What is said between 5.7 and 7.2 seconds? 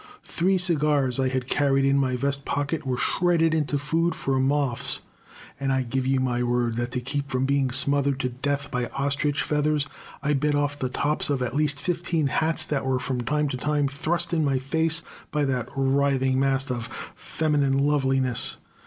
I give you my word that to